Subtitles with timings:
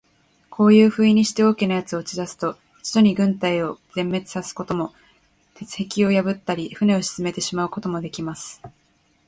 [0.49, 4.95] こういうふうにして、大きな奴を打ち出すと、一度に軍隊を全滅さすことも、
[5.53, 8.63] 鉄壁を破ったり、船を沈めてしまうこともできます。